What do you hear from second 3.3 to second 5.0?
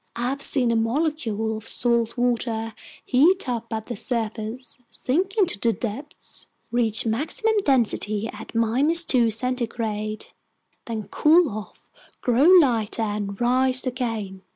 up at the surface,